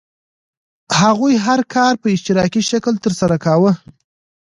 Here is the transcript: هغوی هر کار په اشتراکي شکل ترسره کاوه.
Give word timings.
هغوی 0.99 1.33
هر 1.45 1.59
کار 1.73 1.93
په 2.01 2.07
اشتراکي 2.15 2.61
شکل 2.71 2.93
ترسره 3.05 3.37
کاوه. 3.45 3.71